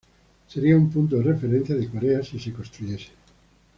Seria 0.47 0.75
un 0.77 0.89
punto 0.89 1.17
de 1.17 1.29
referencia 1.31 1.75
de 1.75 1.87
Corea 1.87 2.23
si 2.23 2.39
se 2.39 2.51
construyese. 2.51 3.11